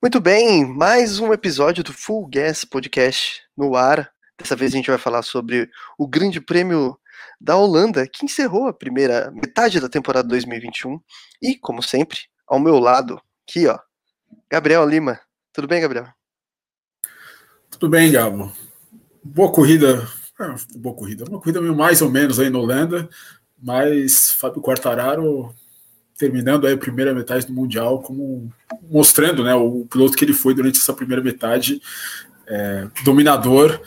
[0.00, 4.12] Muito bem, mais um episódio do Full Gas Podcast no ar.
[4.38, 6.98] Dessa vez a gente vai falar sobre o Grande Prêmio
[7.40, 11.00] da Holanda, que encerrou a primeira metade da temporada 2021.
[11.40, 13.78] E, como sempre, ao meu lado, aqui, ó,
[14.50, 15.18] Gabriel Lima.
[15.50, 16.06] Tudo bem, Gabriel?
[17.70, 18.52] Tudo bem, Gabo.
[19.24, 20.06] Boa corrida.
[20.38, 21.24] É, boa corrida.
[21.24, 23.08] Uma corrida mais ou menos aí na Holanda,
[23.58, 25.54] mas Fábio Quartararo
[26.16, 28.50] terminando aí a primeira metade do Mundial, como
[28.90, 31.80] mostrando né, o piloto que ele foi durante essa primeira metade,
[32.46, 33.80] é, dominador.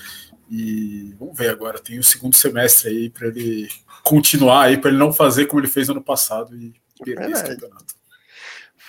[0.49, 3.67] E vamos ver agora, tem o segundo semestre aí para ele
[4.03, 7.31] continuar aí, para ele não fazer como ele fez no ano passado e perder é
[7.31, 7.95] esse campeonato.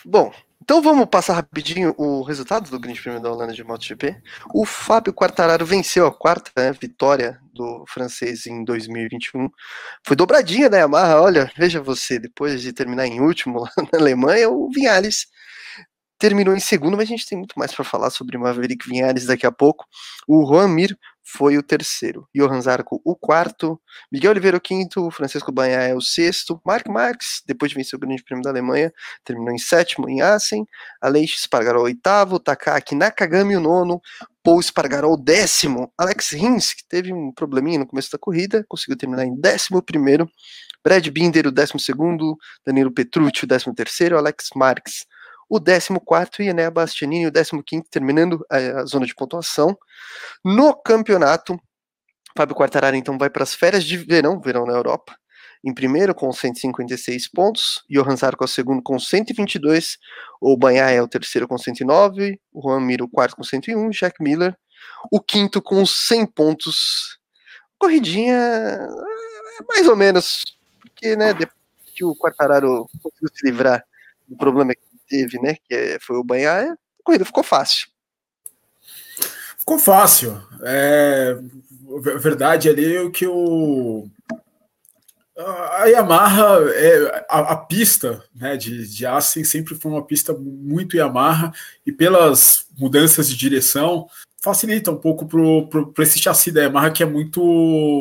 [0.04, 0.32] Bom,
[0.70, 4.22] então vamos passar rapidinho o resultado do Grande Prêmio da Holanda de MotoGP.
[4.54, 9.48] O Fábio Quartararo venceu a quarta né, vitória do francês em 2021.
[10.06, 14.48] Foi dobradinha da Yamaha, olha, veja você, depois de terminar em último lá na Alemanha,
[14.48, 15.26] o Vinales
[16.20, 19.46] terminou em segundo, mas a gente tem muito mais para falar sobre Maverick Vinhares daqui
[19.46, 19.84] a pouco.
[20.28, 25.52] O Juan Mir foi o terceiro, Johan Zarco o quarto, Miguel Oliveira o quinto, Francisco
[25.52, 28.92] Banha é o sexto, Mark Marques, depois de vencer o Grande Prêmio da Alemanha,
[29.24, 30.66] terminou em sétimo em Assen,
[31.00, 34.00] Aleix Espargaró oitavo, Takaki Nakagami o nono,
[34.42, 38.96] Paul Espargaró o décimo, Alex Rins, que teve um probleminha no começo da corrida, conseguiu
[38.96, 40.28] terminar em décimo primeiro,
[40.82, 45.04] Brad Binder o décimo segundo, Danilo Petrucci o décimo terceiro, Alex Marques
[45.50, 45.90] o 14
[46.40, 49.76] e Enea Bastianini o 15 terminando a, a, zona de pontuação.
[50.44, 51.60] No campeonato,
[52.36, 55.16] Fábio Quartararo então vai para as férias de verão, verão na Europa,
[55.64, 59.98] em primeiro com 156 pontos, Johan Zarco é o segundo com 122,
[60.40, 64.22] o Banhaia é o terceiro com 109, o Juan Mir o quarto com 101, Jack
[64.22, 64.56] Miller
[65.10, 67.18] o quinto com 100 pontos.
[67.78, 68.78] Corridinha é,
[69.68, 70.44] mais ou menos,
[70.80, 71.58] porque né, depois
[71.94, 73.84] que o Quartararo conseguiu se livrar
[74.28, 75.56] do problema que teve, né?
[75.68, 77.88] Que foi o banhar, a corrida ficou fácil.
[79.58, 80.40] Ficou fácil.
[80.62, 81.36] É,
[82.18, 84.08] verdade ali é que o
[85.36, 90.98] a Yamaha, é, a, a, pista né, de, de Assen sempre foi uma pista muito
[90.98, 91.50] Yamaha
[91.86, 94.06] e pelas mudanças de direção
[94.42, 95.26] facilita um pouco
[95.66, 97.42] para esse chassi da Yamaha que é muito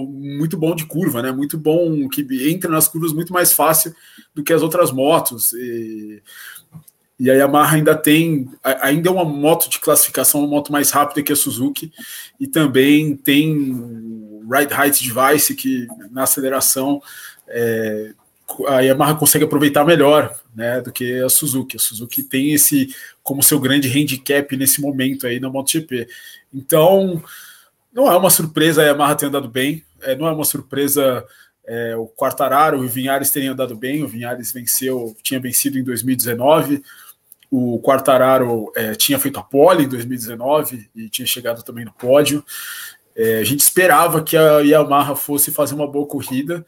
[0.09, 1.31] muito bom de curva, né?
[1.31, 3.94] Muito bom que entra nas curvas muito mais fácil
[4.34, 5.53] do que as outras motos.
[5.53, 6.22] E
[7.19, 11.22] e a Yamaha ainda tem, ainda é uma moto de classificação, uma moto mais rápida
[11.22, 11.91] que a Suzuki,
[12.40, 13.74] e também tem
[14.50, 17.02] Ride Height Device, que na aceleração
[17.47, 18.13] é,
[18.68, 21.75] a Yamaha consegue aproveitar melhor né, do que a Suzuki.
[21.75, 26.08] A Suzuki tem esse como seu grande handicap nesse momento aí na MotoGP.
[26.53, 27.22] Então,
[27.91, 31.25] não é uma surpresa a Yamaha ter andado bem, é, não é uma surpresa
[31.69, 34.03] é, o Quartararo e o Vinhares terem andado bem.
[34.03, 36.81] O Vinhares venceu, tinha vencido em 2019.
[37.52, 42.44] O Quartararo é, tinha feito a pole em 2019 e tinha chegado também no pódio.
[43.16, 46.66] É, a gente esperava que a Yamaha fosse fazer uma boa corrida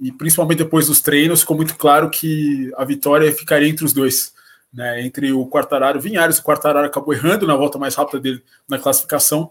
[0.00, 4.32] e principalmente depois dos treinos ficou muito claro que a vitória ficaria entre os dois,
[4.72, 6.38] né, entre o Quartararo e o Vinhares.
[6.38, 9.50] O Quartararo acabou errando na volta mais rápida dele na classificação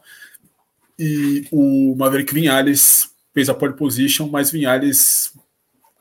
[0.97, 5.33] e o Maverick Vinhares fez a pole position, mas Vinhares,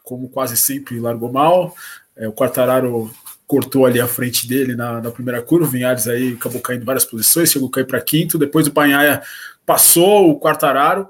[0.03, 1.75] como quase sempre, largou mal.
[2.16, 3.10] É, o Quartararo
[3.46, 7.04] cortou ali a frente dele na, na primeira curva, o Vinhares aí acabou caindo várias
[7.04, 9.22] posições, chegou a cair para quinto, depois o Banhaia
[9.64, 11.08] passou o Quartararo,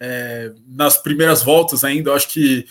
[0.00, 2.66] é, nas primeiras voltas ainda, eu acho que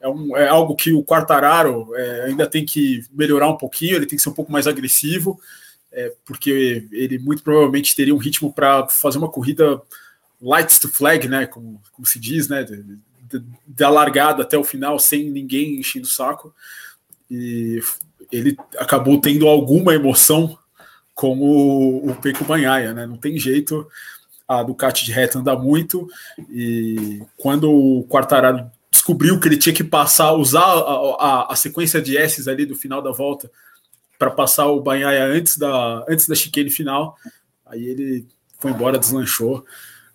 [0.00, 4.06] é, um, é algo que o Quartararo é, ainda tem que melhorar um pouquinho, ele
[4.06, 5.40] tem que ser um pouco mais agressivo,
[5.92, 9.80] é, porque ele muito provavelmente teria um ritmo para fazer uma corrida
[10.40, 12.66] lights to flag, né, como, como se diz, né,
[13.66, 16.54] da largada até o final sem ninguém enchendo o saco,
[17.30, 17.80] e
[18.30, 20.58] ele acabou tendo alguma emoção
[21.14, 23.06] como o Peco Banhaia, né?
[23.06, 23.86] Não tem jeito,
[24.46, 26.06] a Ducati de reta anda muito
[26.50, 32.00] e quando o Quartararo descobriu que ele tinha que passar, usar a, a, a sequência
[32.00, 33.50] de S's ali do final da volta
[34.18, 37.16] para passar o Banhaia antes da, antes da chicane final,
[37.64, 38.26] aí ele
[38.58, 39.64] foi embora, deslanchou.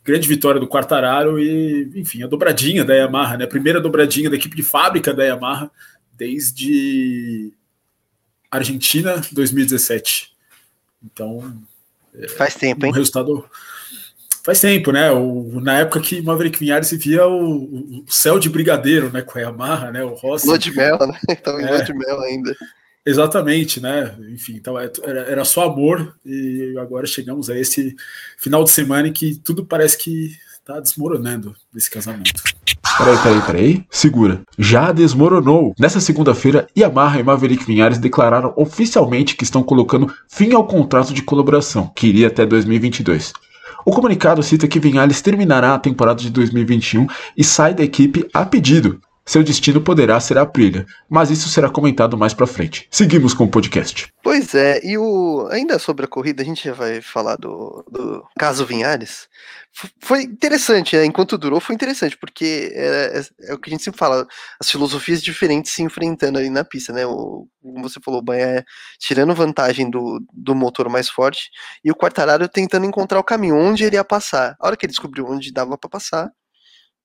[0.03, 3.45] Grande vitória do Quartararo e, enfim, a dobradinha da Yamaha, né?
[3.45, 5.69] A primeira dobradinha da equipe de fábrica da Yamaha
[6.21, 7.51] desde
[8.51, 10.31] Argentina 2017.
[11.03, 11.59] Então.
[12.13, 12.91] É, faz tempo, hein?
[12.91, 13.43] Um resultado.
[14.43, 15.09] Faz tempo, né?
[15.11, 19.23] O, na época que Maverick Vinhares via o, o, céu de brigadeiro, né?
[19.23, 20.03] Com a Yamaha, né?
[20.03, 20.45] O Rossi.
[20.45, 21.19] Lua de mel, né?
[21.27, 22.55] Estava em é, de mel ainda.
[23.03, 24.15] Exatamente, né?
[24.29, 27.95] Enfim, então era, era só amor e agora chegamos a esse
[28.37, 32.43] final de semana em que tudo parece que está desmoronando nesse casamento.
[32.97, 33.85] Peraí, peraí, peraí.
[33.89, 34.41] Segura.
[34.57, 35.73] Já desmoronou.
[35.79, 41.23] Nessa segunda-feira, Yamaha e Maverick Vinhares declararam oficialmente que estão colocando fim ao contrato de
[41.23, 43.33] colaboração, que iria até 2022.
[43.85, 48.45] O comunicado cita que Vinhales terminará a temporada de 2021 e sai da equipe a
[48.45, 49.01] pedido.
[49.25, 52.87] Seu destino poderá ser a Aprilia, mas isso será comentado mais pra frente.
[52.89, 54.11] Seguimos com o podcast.
[54.23, 58.25] Pois é, e o ainda sobre a corrida, a gente já vai falar do, do
[58.37, 59.29] caso Vinhares.
[60.01, 61.05] Foi interessante, né?
[61.05, 64.27] enquanto durou, foi interessante, porque é, é, é, o que a gente sempre fala,
[64.59, 67.05] as filosofias diferentes se enfrentando ali na pista, né?
[67.05, 68.65] O, como você falou, o Banha
[68.99, 71.49] tirando vantagem do, do motor mais forte
[71.83, 74.55] e o Quartararo tentando encontrar o caminho, onde ele ia passar.
[74.59, 76.29] A hora que ele descobriu onde dava para passar,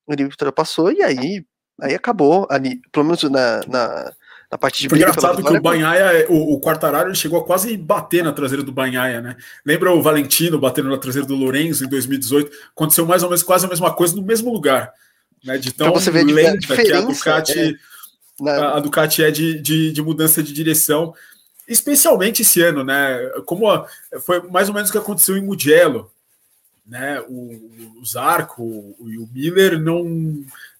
[0.08, 1.44] ele ultrapassou e aí
[1.80, 4.12] Aí acabou ali, pelo menos na, na,
[4.50, 7.76] na parte de Foi engraçado que o Banhaia, o, o Quartararo, ele chegou a quase
[7.76, 9.36] bater na traseira do Banhaia, né?
[9.64, 12.50] Lembra o Valentino batendo na traseira do Lorenzo em 2018?
[12.74, 14.92] Aconteceu mais ou menos quase a mesma coisa no mesmo lugar.
[15.44, 15.58] Né?
[15.58, 17.74] De tão você lenta que a Ducati, é,
[18.40, 18.74] na...
[18.74, 21.14] a Ducati é de, de, de mudança de direção
[21.68, 23.18] especialmente esse ano, né?
[23.44, 23.86] Como a,
[24.20, 26.10] foi mais ou menos o que aconteceu em Mugello,
[26.86, 27.20] né?
[27.28, 30.04] O, o Zarco e o Miller não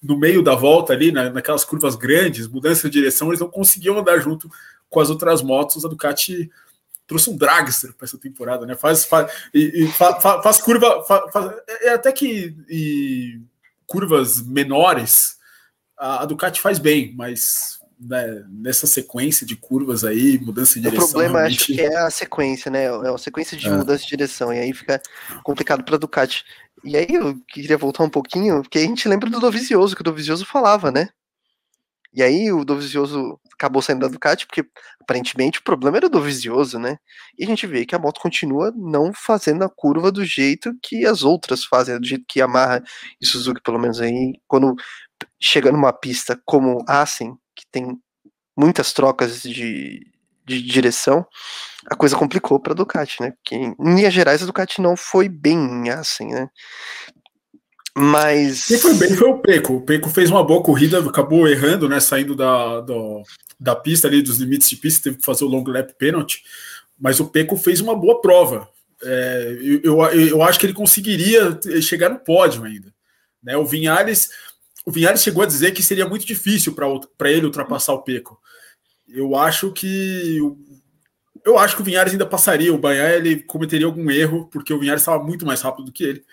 [0.01, 3.97] no meio da volta ali, na, naquelas curvas grandes, mudança de direção, eles não conseguiam
[3.97, 4.49] andar junto
[4.89, 5.83] com as outras motos.
[5.83, 6.49] A Ducati
[7.05, 8.75] trouxe um dragster para essa temporada, né?
[8.75, 13.39] Faz, faz, e, e faz, faz curva, faz, é até que e,
[13.85, 15.37] curvas menores
[15.97, 21.07] a, a Ducati faz bem, mas né, nessa sequência de curvas aí, mudança de direção.
[21.07, 21.57] O problema realmente...
[21.57, 22.85] acho que é a sequência, né?
[22.85, 23.71] É uma sequência de é.
[23.71, 25.01] mudança de direção, e aí fica
[25.43, 26.43] complicado para Ducati.
[26.83, 30.03] E aí eu queria voltar um pouquinho, porque a gente lembra do Dovizioso, que o
[30.03, 31.09] Dovizioso falava, né?
[32.13, 34.65] E aí o Dovizioso acabou saindo da Ducati, porque
[35.01, 36.97] aparentemente o problema era o Dovizioso, né?
[37.37, 41.05] E a gente vê que a moto continua não fazendo a curva do jeito que
[41.05, 42.83] as outras fazem, do jeito que Yamaha
[43.19, 44.75] e Suzuki, pelo menos aí, quando
[45.39, 47.97] chega numa pista como Assen, que tem
[48.55, 50.05] muitas trocas de,
[50.45, 51.25] de direção,
[51.89, 53.31] a coisa complicou para a Ducati, né?
[53.31, 56.49] Porque em linhas gerais a Ducati não foi bem assim, né?
[57.95, 58.67] Mas.
[58.67, 59.73] Quem foi bem foi o Peco.
[59.77, 61.99] O Peco fez uma boa corrida, acabou errando, né?
[61.99, 63.23] Saindo da, do,
[63.59, 66.43] da pista ali, dos limites de pista, teve que fazer o long lap penalty.
[66.99, 68.69] Mas o Peco fez uma boa prova.
[69.03, 72.93] É, eu, eu, eu, acho que ele conseguiria chegar no pódio ainda.
[73.41, 73.57] Né?
[73.57, 74.29] O Vinhares
[74.87, 78.39] o Vinhares chegou a dizer que seria muito difícil para ele ultrapassar o Peco.
[79.05, 80.39] Eu acho que
[81.43, 82.73] eu acho que o Vinhares ainda passaria.
[82.73, 86.05] O Banha ele cometeria algum erro porque o Vinhares estava muito mais rápido do que
[86.05, 86.23] ele.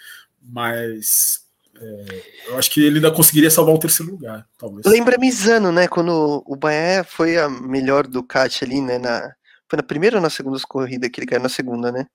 [0.40, 1.40] Mas
[1.80, 4.86] é, eu acho que ele ainda conseguiria salvar o terceiro lugar, talvez.
[4.86, 5.88] Lembra Misano, né?
[5.88, 8.98] Quando o Banha foi a melhor Ducati ali, né?
[8.98, 9.34] Na,
[9.68, 12.06] foi na primeira ou na segunda corrida que ele caiu na segunda, né?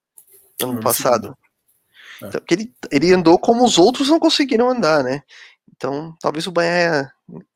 [0.64, 1.38] Ano passado.
[2.24, 2.28] É.
[2.28, 5.22] Então, ele, ele andou como os outros não conseguiram andar, né?
[5.80, 7.10] Então, talvez o Banha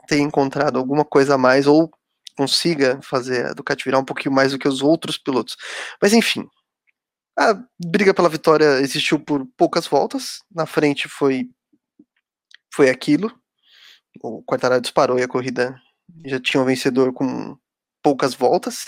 [0.08, 1.92] tenha encontrado alguma coisa a mais ou
[2.38, 5.58] consiga fazer a Ducati virar um pouquinho mais do que os outros pilotos.
[6.02, 6.48] Mas enfim,
[7.38, 7.54] a
[7.86, 10.40] briga pela vitória existiu por poucas voltas.
[10.50, 11.50] Na frente foi
[12.74, 13.30] foi aquilo.
[14.22, 15.76] O Quartararo disparou e a corrida
[16.26, 17.58] já tinha um vencedor com
[18.02, 18.86] poucas voltas,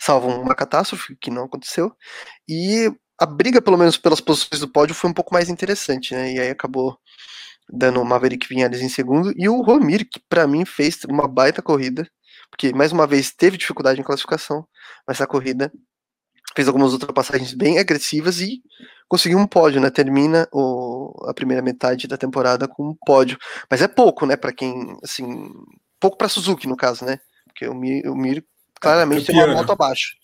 [0.00, 1.94] salvo uma catástrofe que não aconteceu.
[2.48, 6.32] E a briga, pelo menos pelas posições do pódio, foi um pouco mais interessante, né?
[6.32, 6.98] E aí acabou
[7.72, 11.62] dando o Maverick Vinhales em segundo, e o Romir, que para mim fez uma baita
[11.62, 12.08] corrida,
[12.50, 14.66] porque mais uma vez teve dificuldade em classificação,
[15.06, 15.72] mas a corrida
[16.54, 18.60] fez algumas ultrapassagens bem agressivas e
[19.08, 19.90] conseguiu um pódio, né?
[19.90, 23.38] Termina o, a primeira metade da temporada com um pódio,
[23.70, 24.36] mas é pouco, né?
[24.36, 25.48] Para quem, assim,
[25.98, 27.18] pouco para Suzuki no caso, né?
[27.46, 28.44] Porque o Mir, o Mir
[28.80, 30.14] claramente tem uma moto abaixo,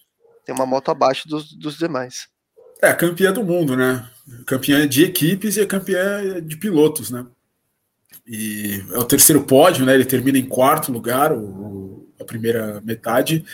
[0.45, 2.29] tem uma moto abaixo dos, dos demais.
[2.83, 4.09] É, campeã do mundo, né?
[4.47, 7.26] Campeã de equipes e é campeã de pilotos, né?
[8.26, 9.95] E é o terceiro pódio, né?
[9.95, 13.45] Ele termina em quarto lugar, o, a primeira metade.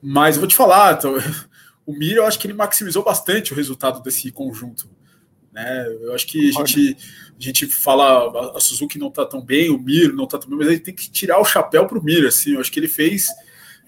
[0.00, 1.16] Mas vou te falar, então,
[1.84, 4.88] o Mir, eu acho que ele maximizou bastante o resultado desse conjunto.
[5.52, 5.86] Né?
[6.02, 6.96] Eu acho que a gente,
[7.38, 10.58] a gente fala, a Suzuki não tá tão bem, o Mir não tá tão bem,
[10.58, 13.28] mas ele tem que tirar o chapéu pro Mir, assim, eu acho que ele fez.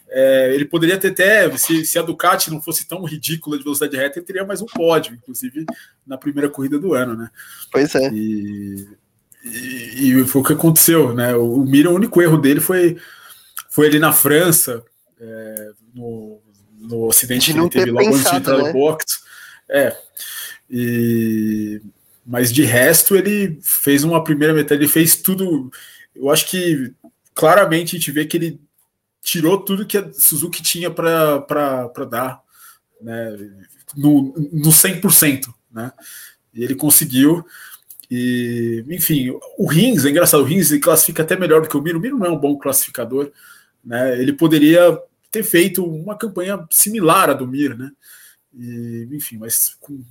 [0.09, 3.97] É, ele poderia ter até, se, se, a Ducati não fosse tão ridícula de velocidade
[3.97, 5.67] reta, ele teria mais um pódio, inclusive
[6.07, 7.29] na primeira corrida do ano, né?
[7.73, 8.09] Pois é.
[8.13, 8.87] E,
[9.47, 11.35] e, e, foi o que aconteceu, né?
[11.35, 12.97] O, o Mira, o único erro dele foi,
[13.71, 14.83] foi ali na França,
[15.21, 16.41] é, no,
[16.79, 18.65] no acidente que ele teve logo antes de entrar né?
[18.65, 19.21] no box.
[19.69, 19.97] É.
[20.71, 21.81] E,
[22.27, 25.71] mas de resto, ele fez uma primeira metade, ele fez tudo.
[26.15, 26.93] Eu acho que
[27.35, 28.61] claramente a gente vê que ele
[29.23, 32.41] tirou tudo que a Suzuki tinha para dar,
[33.01, 33.37] né?
[33.97, 35.93] No, no 100%, né?
[36.53, 37.45] E ele conseguiu.
[38.11, 41.99] E, enfim, o Rins, é engraçado, o Rins classifica até melhor do que o Miro.
[41.99, 43.33] O Miro não é um bom classificador,
[43.85, 44.21] né?
[44.21, 44.99] Ele poderia
[45.31, 47.91] ter feito uma campanha similar à do Mir, né?
[48.55, 50.03] E, enfim, mas com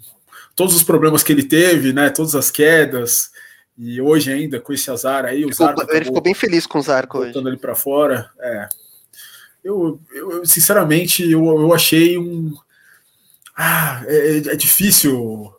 [0.55, 2.09] todos os problemas que ele teve, né?
[2.09, 3.31] Todas as quedas,
[3.77, 6.79] e hoje ainda com esse azar aí, o ficou, Zarco ele ficou bem feliz com
[6.79, 7.37] o Zarco hoje.
[7.37, 8.69] ele para fora, é.
[9.63, 12.53] Eu, eu sinceramente, eu, eu achei um.
[13.57, 15.54] Ah, é, é difícil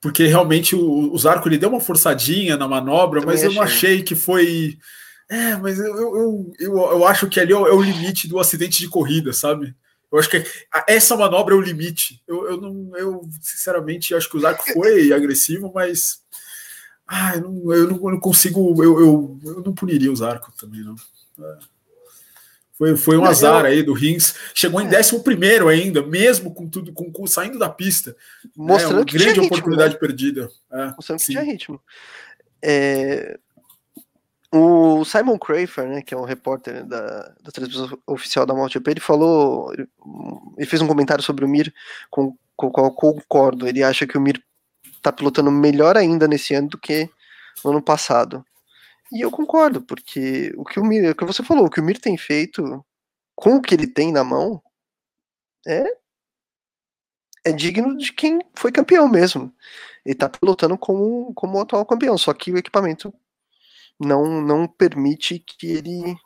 [0.00, 4.02] porque realmente o, o Zarco ele deu uma forçadinha na manobra, mas eu não achei
[4.02, 4.78] que foi.
[5.28, 8.88] É, mas eu, eu, eu, eu acho que ali é o limite do acidente de
[8.88, 9.74] corrida, sabe?
[10.10, 10.44] Eu acho que
[10.88, 12.20] essa manobra é o limite.
[12.26, 16.20] Eu, eu não, eu sinceramente acho que o Zarco foi agressivo, mas
[17.06, 20.52] ah, eu, não, eu, não, eu não consigo, eu, eu, eu não puniria o Zarco
[20.58, 20.96] também, não.
[21.38, 21.58] É.
[22.80, 24.34] Foi, foi um azar aí do Rins.
[24.54, 25.18] Chegou em 11 é.
[25.18, 28.16] primeiro ainda, mesmo com tudo, com, com saindo da pista.
[28.56, 28.98] Mostrando né?
[29.00, 30.00] Uma que grande tinha oportunidade né?
[30.00, 30.50] perdida.
[30.72, 31.26] É, Mostrando sim.
[31.26, 31.78] que tinha ritmo.
[32.62, 33.38] É,
[34.50, 39.00] o Simon Crafer, né, que é um repórter da, da transmissão oficial da MotoGP, ele
[39.00, 39.70] falou,
[40.56, 41.70] ele fez um comentário sobre o Mir
[42.08, 43.68] com, com o qual eu concordo.
[43.68, 44.42] Ele acha que o Mir
[44.96, 47.10] está pilotando melhor ainda nesse ano do que
[47.62, 48.42] no ano passado.
[49.12, 51.84] E eu concordo, porque o que o Mir, o que você falou, o que o
[51.84, 52.84] Mir tem feito
[53.34, 54.62] com o que ele tem na mão
[55.66, 56.00] é
[57.44, 59.52] é digno de quem foi campeão mesmo.
[60.04, 63.12] Ele tá pilotando como, como o atual campeão, só que o equipamento
[64.00, 66.16] não não permite que ele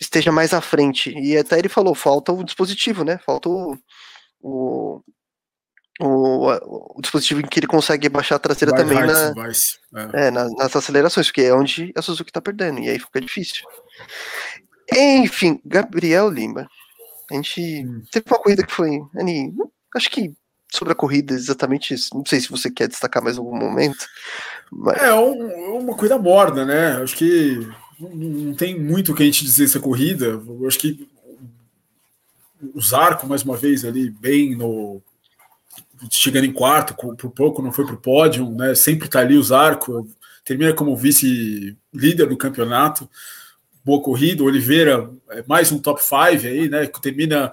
[0.00, 1.10] esteja mais à frente.
[1.18, 3.18] E até ele falou, falta o dispositivo, né?
[3.18, 3.78] Falta o,
[4.40, 5.02] o
[6.00, 9.50] o, o, dispositivo em que ele consegue baixar a traseira vai, também vai, na, vai,
[10.14, 10.26] é.
[10.26, 13.64] É, nas, nas, acelerações, porque é onde a Suzuki está perdendo, e aí fica difícil.
[14.92, 16.68] Enfim, Gabriel Lima.
[17.30, 18.02] A gente hum.
[18.10, 19.00] teve uma corrida que foi.
[19.16, 19.54] Ani,
[19.94, 20.32] acho que
[20.72, 22.14] sobre a corrida, exatamente isso.
[22.14, 24.06] Não sei se você quer destacar mais algum momento.
[24.70, 25.02] Mas...
[25.02, 27.02] É um, uma corrida morna, né?
[27.02, 30.26] Acho que não, não tem muito o que a gente dizer essa corrida.
[30.26, 31.08] Eu acho que
[32.74, 35.02] o Zarco, mais uma vez, ali, bem no
[36.10, 38.74] chegando em quarto, por pouco não foi para o pódio, né?
[38.74, 40.08] Sempre está ali o Zarco,
[40.44, 43.08] termina como vice-líder do campeonato.
[43.84, 46.14] Boa corrida, Oliveira é mais um top 5
[46.46, 46.86] aí, né?
[46.86, 47.52] Termina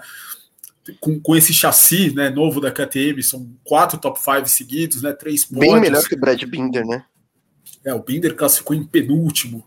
[1.00, 5.13] com, com esse chassi né, novo da KTM, são quatro top 5 seguidos, né?
[5.13, 5.74] Três pódios.
[5.74, 7.04] Bem melhor que o Brad Binder, né?
[7.84, 9.66] É, o Binder classificou em penúltimo,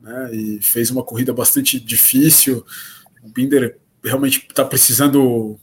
[0.00, 0.34] né?
[0.34, 2.64] E fez uma corrida bastante difícil.
[3.22, 5.58] O Binder realmente está precisando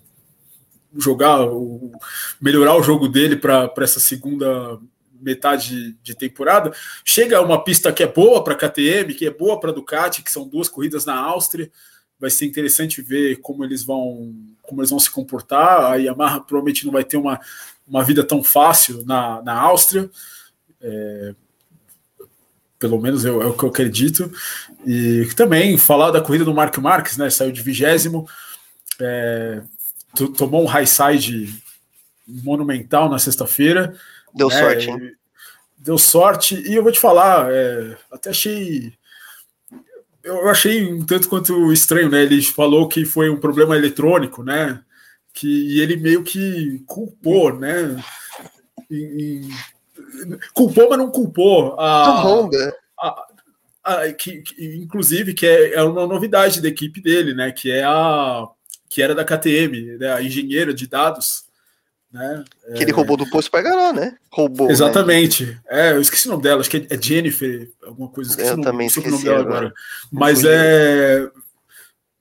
[0.97, 1.91] jogar, o,
[2.39, 4.79] melhorar o jogo dele para essa segunda
[5.19, 6.71] metade de temporada.
[7.03, 10.21] Chega uma pista que é boa para a KTM, que é boa para a Ducati,
[10.21, 11.71] que são duas corridas na Áustria.
[12.19, 15.91] Vai ser interessante ver como eles vão como eles vão se comportar.
[15.91, 17.39] A Yamaha provavelmente não vai ter uma,
[17.87, 20.09] uma vida tão fácil na, na Áustria.
[20.81, 21.35] É,
[22.79, 24.31] pelo menos é, é o que eu acredito.
[24.85, 27.29] E também falar da corrida do Marco Marques, né?
[27.29, 28.27] Saiu de vigésimo.
[28.99, 29.61] É,
[30.35, 31.61] tomou um high side
[32.27, 33.95] monumental na sexta-feira.
[34.33, 34.59] Deu né?
[34.59, 35.11] sorte, hein?
[35.77, 38.93] Deu sorte, e eu vou te falar, é, até achei.
[40.23, 42.21] Eu achei um tanto quanto estranho, né?
[42.21, 44.81] Ele falou que foi um problema eletrônico, né?
[45.33, 48.01] Que e ele meio que culpou, né?
[48.89, 49.49] E, e,
[50.53, 52.73] culpou, mas não culpou a, Honda.
[52.97, 53.25] A,
[53.83, 57.51] a, que, que, inclusive, que é, é uma novidade da equipe dele, né?
[57.51, 58.47] Que é a
[58.93, 61.45] que era da KTM, né, a engenheira de dados.
[62.11, 62.45] Né,
[62.75, 62.93] que ele é...
[62.93, 64.15] roubou do posto para ganhar, né?
[64.31, 64.67] Roubou.
[64.67, 64.73] Né?
[64.73, 65.45] Exatamente.
[65.47, 65.59] Né?
[65.67, 68.29] É, eu esqueci o nome dela, acho que é Jennifer, alguma coisa.
[68.29, 69.57] Esqueci eu o também esqueci o nome dela agora.
[69.57, 69.73] agora.
[70.11, 71.27] Mas é.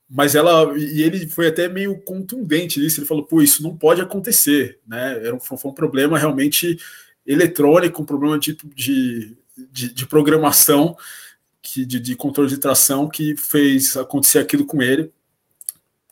[0.08, 0.72] Mas ela.
[0.78, 3.00] E ele foi até meio contundente nisso.
[3.00, 4.78] Ele falou: pô, isso não pode acontecer.
[4.86, 5.26] Né?
[5.26, 6.78] Era um, foi um problema realmente
[7.26, 9.36] eletrônico, um problema tipo de,
[9.70, 10.96] de, de programação,
[11.60, 15.12] que, de, de controle de tração, que fez acontecer aquilo com ele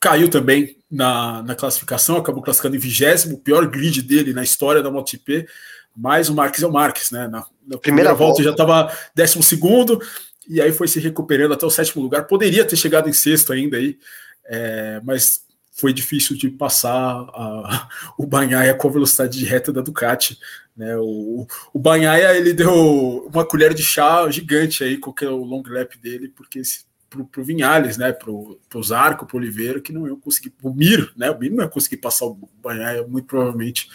[0.01, 4.83] caiu também na, na classificação, acabou classificando em vigésimo, o pior grid dele na história
[4.83, 5.47] da MotoGP,
[5.95, 7.29] mas o Marques é o Marques, né?
[7.29, 7.45] Na, na
[7.77, 10.01] primeira, primeira, volta, volta já estava décimo segundo,
[10.49, 12.27] e aí foi se recuperando até o sétimo lugar.
[12.27, 13.99] Poderia ter chegado em sexto ainda aí,
[14.47, 17.89] é, mas foi difícil de passar a,
[18.19, 20.39] o Banhaia com a velocidade de reta da Ducati.
[20.77, 20.97] Né?
[20.97, 25.99] O, o Banhaia ele deu uma colher de chá gigante aí com o long lap
[25.99, 26.63] dele, porque
[27.11, 28.13] pro, pro Vinhales, né?
[28.13, 30.55] Pro, pro Zarco, pro Oliveira, que não iam conseguir.
[30.63, 31.31] O Mir, né?
[31.31, 33.91] O Mir não ia conseguir passar o Banhaia, muito provavelmente.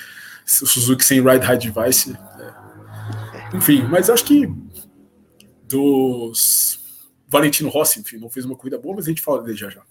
[0.45, 2.12] O Suzuki sem ride high device.
[2.12, 2.19] Né?
[3.53, 4.48] Enfim, mas acho que
[5.63, 6.79] dos
[7.27, 9.81] Valentino Rossi, enfim, não fez uma corrida boa, mas a gente fala dele já já.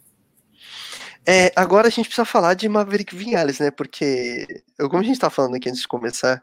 [1.26, 3.70] É, agora a gente precisa falar de Maverick Vinhales, né?
[3.70, 6.42] Porque, como a gente tá falando aqui antes de começar,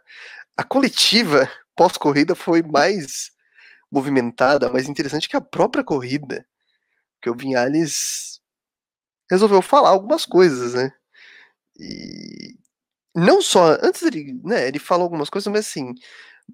[0.57, 3.31] a coletiva pós-corrida foi mais
[3.91, 6.45] movimentada, mais interessante que a própria corrida.
[7.21, 8.41] Que o Vinhales
[9.29, 10.91] resolveu falar algumas coisas, né?
[11.79, 12.55] E
[13.15, 15.93] não só, antes ele, né, ele falou algumas coisas, mas assim,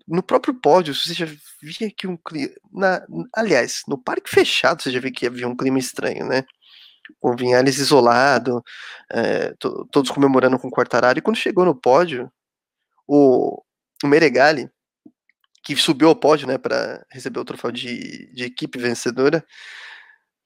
[0.07, 1.25] no próprio pódio, você já
[1.61, 2.53] via que um clima.
[2.71, 3.05] Na,
[3.35, 6.43] aliás, no parque fechado, você já via que havia um clima estranho, né?
[7.19, 8.63] Com o Vinhales isolado,
[9.11, 11.19] é, to, todos comemorando com o Quartararo.
[11.19, 12.31] E quando chegou no pódio,
[13.07, 13.61] o,
[14.03, 14.69] o Meregali,
[15.63, 19.45] que subiu ao pódio, né, para receber o troféu de, de equipe vencedora,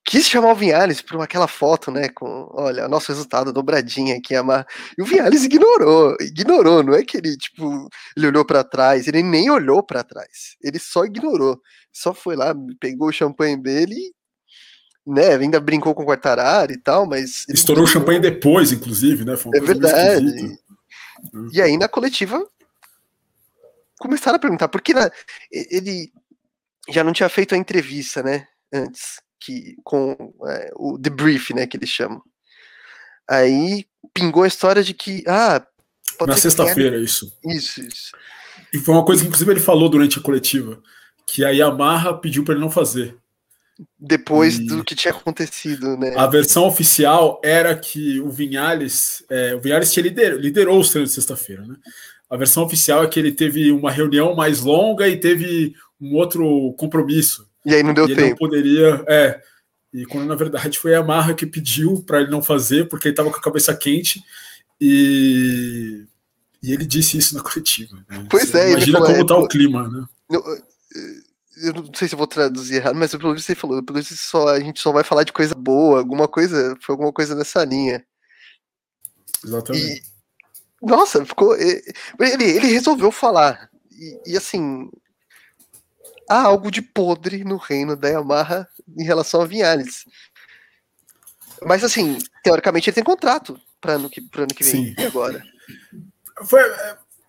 [0.06, 4.66] quis chamar o Vinhales para aquela foto, né, com, olha, nosso resultado dobradinha aqui, Amar.
[4.98, 9.24] E o Vinhales ignorou, ignorou, não é que ele, tipo, ele olhou para trás, ele
[9.24, 11.60] nem olhou para trás, ele só ignorou,
[11.94, 14.14] só foi lá, pegou o champanhe dele
[15.06, 17.44] né, ainda brincou com o Quartararo e tal, mas...
[17.50, 20.58] Estourou o champanhe depois, inclusive, né, é verdade.
[21.52, 22.44] E aí, na coletiva,
[24.00, 25.10] começaram a perguntar, porque na,
[25.52, 26.12] ele
[26.90, 30.16] já não tinha feito a entrevista, né, antes, que com
[30.48, 32.22] é, o debrief, né, que eles chamam.
[33.28, 35.66] Aí pingou a história de que, ah,
[36.28, 37.32] na sexta-feira, isso.
[37.44, 38.12] Isso, isso.
[38.74, 40.82] E foi uma coisa que inclusive ele falou durante a coletiva,
[41.26, 43.18] que a Yamaha pediu para ele não fazer.
[44.00, 46.14] Depois e do que tinha acontecido, né?
[46.16, 51.10] A versão oficial era que o Vinhales, é, o Vinhales tinha lider, liderou os treinos
[51.10, 51.76] de sexta-feira, né?
[52.30, 56.74] A versão oficial é que ele teve uma reunião mais longa e teve um outro
[56.78, 57.51] compromisso.
[57.66, 58.22] E aí não deu e tempo.
[58.22, 59.06] Ele não poderia.
[59.08, 59.42] É.
[59.94, 63.14] E quando na verdade foi a Marra que pediu para ele não fazer, porque ele
[63.14, 64.24] estava com a cabeça quente.
[64.80, 66.06] E,
[66.64, 67.98] e ele disse isso na coletiva.
[68.10, 68.26] Né?
[68.30, 70.06] Pois Você é, Imagina como está o clima, né?
[71.58, 74.16] eu não sei se eu vou traduzir errado, mas pelo visto você falou, pelo visto
[74.16, 77.64] só, a gente só vai falar de coisa boa, alguma coisa, foi alguma coisa nessa
[77.64, 78.04] linha.
[79.46, 80.02] Exatamente.
[80.82, 81.56] E, nossa, ficou.
[81.56, 81.84] Ele,
[82.20, 83.70] ele resolveu falar.
[83.92, 84.90] E, e assim,
[86.32, 88.66] há algo de podre no reino da Yamaha
[88.98, 90.06] em relação a Vinhales.
[91.62, 94.72] Mas assim, teoricamente ele tem contrato para ano que, ano que vem.
[94.72, 94.96] Sim.
[94.98, 95.44] E agora?
[96.44, 96.62] Foi,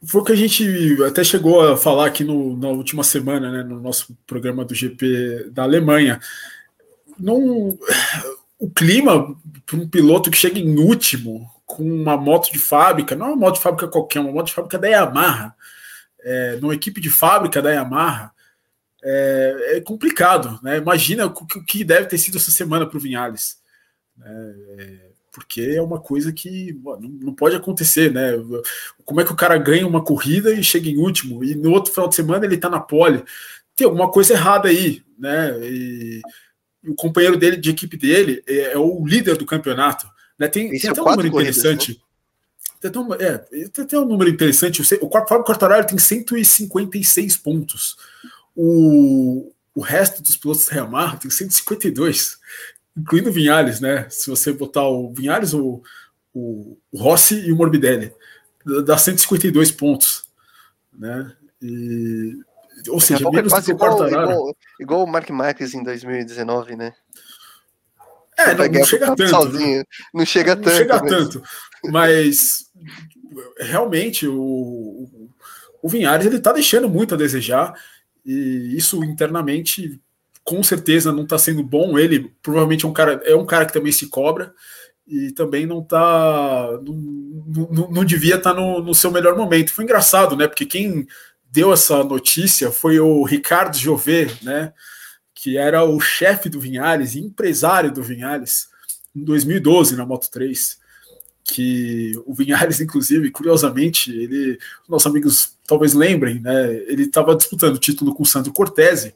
[0.07, 3.63] foi o que a gente até chegou a falar aqui no, na última semana, né,
[3.65, 6.21] no nosso programa do GP da Alemanha.
[7.19, 7.77] Num,
[8.59, 9.37] o clima
[9.67, 13.37] para um piloto que chega em último com uma moto de fábrica, não é uma
[13.37, 15.55] moto de fábrica qualquer, uma moto de fábrica da Yamaha,
[16.21, 18.32] é, numa equipe de fábrica da Yamaha,
[19.03, 20.79] é, é complicado, né?
[20.79, 23.59] Imagina o que deve ter sido essa semana para o Vinhales,
[24.17, 24.55] né?
[24.79, 28.33] É, porque é uma coisa que não pode acontecer, né?
[29.05, 31.91] Como é que o cara ganha uma corrida e chega em último e no outro
[31.91, 33.25] final de semana ele está na pole?
[33.75, 35.59] Tem alguma coisa errada aí, né?
[35.63, 36.21] E,
[36.85, 40.07] e o companheiro dele de equipe dele é, é o líder do campeonato,
[40.39, 40.49] né?
[40.49, 41.93] Tem, tem até um número interessante.
[42.85, 42.91] Né?
[42.91, 43.39] Tem, um, é,
[43.87, 44.83] tem, um número interessante.
[44.83, 47.97] O Fábio Quartararo tem 156 pontos
[48.57, 52.39] o, o resto dos pilotos da Yamaha tem 152,
[52.97, 54.07] incluindo o Vinhales, né?
[54.11, 55.83] Se você botar o Vinhales, o,
[56.35, 58.13] o, o Rossi e o Morbidelli,
[58.85, 60.25] dá 152 pontos,
[60.93, 61.33] né?
[61.61, 62.39] E,
[62.89, 66.77] ou seja, menos é do que o igual, igual, igual, o Mark Marques em 2019,
[66.77, 66.93] né?
[68.39, 69.79] É, não, não, chega tanto, sozinho.
[69.79, 69.85] Né?
[70.15, 70.77] não chega não tanto.
[70.77, 71.11] chega mas...
[71.11, 71.43] tanto.
[71.85, 72.71] Mas
[73.59, 75.09] realmente o,
[75.83, 77.75] o Vinhares ele tá deixando muito a desejar
[78.25, 80.01] e isso internamente
[80.45, 81.99] com certeza não está sendo bom.
[81.99, 84.53] Ele provavelmente é um cara, é um cara que também se cobra
[85.07, 86.69] e também não tá.
[86.83, 89.73] Não, não, não devia estar tá no, no, seu melhor momento.
[89.73, 90.47] Foi engraçado, né?
[90.47, 91.07] Porque quem
[91.51, 94.73] deu essa notícia foi o Ricardo Jové, né?
[95.35, 98.69] Que era o chefe do Vinhares, empresário do Vinhares,
[99.15, 100.82] em 2012 na Moto 3
[101.45, 106.75] que o Vinhares, inclusive, curiosamente, ele, nossos amigos talvez lembrem, né?
[106.87, 109.15] Ele estava disputando o título com o Sandro Cortese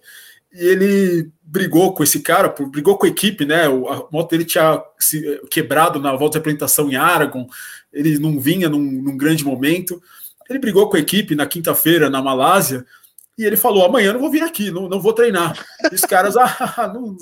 [0.52, 3.66] e ele brigou com esse cara, brigou com a equipe, né?
[3.66, 7.46] A moto dele tinha se quebrado na volta de apresentação em Aragon,
[7.92, 10.02] ele não vinha num, num grande momento.
[10.48, 12.84] Ele brigou com a equipe na quinta-feira na Malásia
[13.38, 15.62] e ele falou: amanhã não vou vir aqui, não, não vou treinar.
[15.90, 17.16] E os caras, ah, não,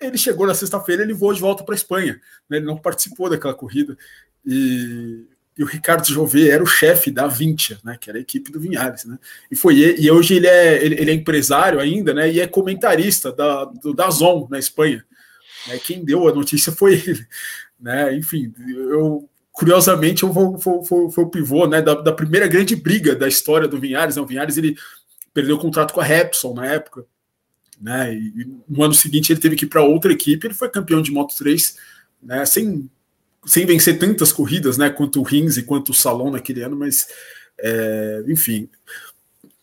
[0.00, 2.20] ele chegou na sexta-feira, ele voou de volta para a Espanha.
[2.48, 2.58] Né?
[2.58, 3.96] Ele não participou daquela corrida.
[4.44, 5.24] E,
[5.56, 7.96] e o Ricardo Jové era o chefe da Vintia, né?
[7.98, 9.18] Que era a equipe do Vinhares, né?
[9.50, 12.30] E foi e hoje ele é ele, ele, é empresário ainda, né?
[12.30, 15.04] E é comentarista da do Dazon na Espanha.
[15.66, 15.78] Né?
[15.78, 17.26] Quem deu a notícia foi ele,
[17.80, 18.14] né?
[18.14, 21.80] Enfim, eu curiosamente eu vou, vou, vou, foi o pivô, né?
[21.80, 24.16] Da, da, primeira grande briga da história do Vinhares.
[24.16, 24.22] Né?
[24.22, 24.76] O Vinhares ele
[25.32, 27.06] perdeu o contrato com a Repsol na época
[27.80, 28.14] né?
[28.14, 31.10] E no ano seguinte ele teve que ir para outra equipe, ele foi campeão de
[31.10, 31.76] Moto 3,
[32.22, 32.44] né?
[32.46, 32.90] Sem,
[33.44, 34.90] sem vencer tantas corridas, né?
[34.90, 37.06] Quanto o Rins e quanto o Salon naquele ano, mas
[37.58, 38.68] é, enfim.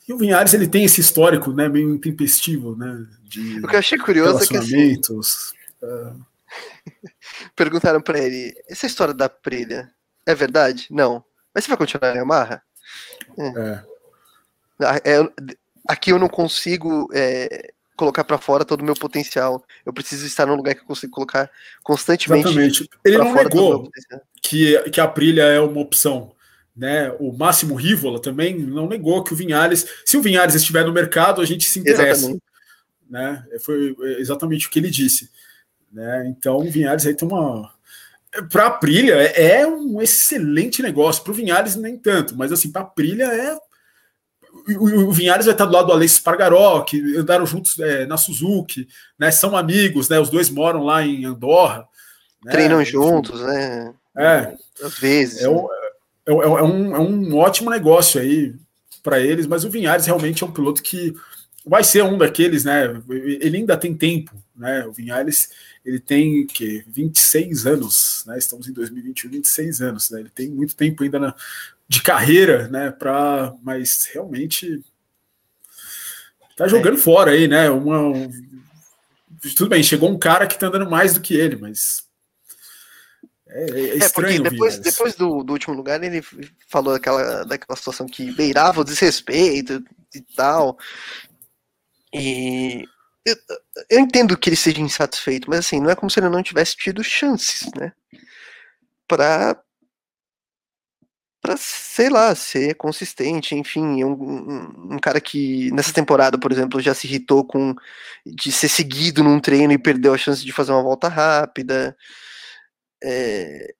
[0.07, 3.79] E o Vinhares ele tem esse histórico, né, meio intempestivo, né, de o que eu
[3.79, 4.99] achei curioso é que assim,
[5.81, 6.25] uh...
[7.55, 9.89] perguntaram para ele, essa história da Prilha
[10.25, 10.87] é verdade?
[10.91, 11.23] Não.
[11.53, 12.61] Mas você vai continuar em Yamaha?
[13.37, 13.47] É.
[13.47, 13.83] é.
[14.81, 15.19] Ah, é
[15.87, 19.63] aqui eu não consigo é, colocar para fora todo o meu potencial.
[19.85, 21.49] Eu preciso estar num lugar que eu consigo colocar
[21.83, 22.47] constantemente.
[22.47, 22.89] Exatamente.
[23.03, 23.89] Ele não negou
[24.41, 26.31] que, que a Prilha é uma opção.
[26.75, 30.91] Né, o Máximo Rívola também não negou que o Vinhares, se o Vinhares estiver no
[30.91, 32.35] mercado, a gente se interessa.
[33.07, 33.45] Né?
[33.61, 35.29] Foi exatamente o que ele disse.
[35.91, 36.25] Né?
[36.27, 37.71] Então o Vinhares aí tem uma.
[38.51, 42.81] Para a Prilha é um excelente negócio, para o Vinhares nem tanto, mas assim, para
[42.81, 43.55] a Prilha é
[44.67, 48.87] o, Vinhares vai estar do lado do Alessio Spargaró, que andaram juntos é, na Suzuki,
[49.17, 49.31] né?
[49.31, 50.19] São amigos, né?
[50.19, 51.87] Os dois moram lá em Andorra.
[52.43, 52.51] Né?
[52.51, 53.93] Treinam juntos, né?
[54.17, 54.53] É.
[54.81, 55.41] Às vezes.
[55.41, 55.67] É, um,
[56.25, 58.53] é, é, é, um, é um ótimo negócio aí
[59.01, 61.13] para eles, mas o Vinhares realmente é um piloto que
[61.65, 63.01] vai ser um daqueles, né?
[63.09, 64.85] Ele ainda tem tempo, né?
[64.85, 65.49] O Vinhares
[65.85, 68.37] ele tem que 26 anos, né?
[68.37, 70.21] Estamos em 2021, 26 anos, né?
[70.21, 71.35] Ele tem muito tempo ainda na,
[71.87, 72.91] de carreira, né?
[72.91, 74.83] Para, mas realmente
[76.55, 77.01] tá jogando é.
[77.01, 77.69] fora aí, né?
[77.69, 78.29] Uma, um,
[79.55, 82.03] tudo bem, chegou um cara que tá andando mais do que ele, mas
[83.53, 84.41] é, é, é estranho.
[84.41, 86.23] depois, depois do, do, último lugar ele
[86.67, 90.77] falou daquela, daquela situação que beirava o desrespeito e tal.
[92.11, 92.85] E
[93.25, 93.35] eu,
[93.89, 96.75] eu entendo que ele seja insatisfeito, mas assim, não é como se ele não tivesse
[96.75, 97.93] tido chances, né?
[99.07, 99.61] Para
[101.43, 106.79] para sei lá, ser consistente, enfim, um, um, um, cara que nessa temporada, por exemplo,
[106.79, 107.75] já se irritou com
[108.25, 111.97] de ser seguido num treino e perdeu a chance de fazer uma volta rápida.
[113.03, 113.73] É,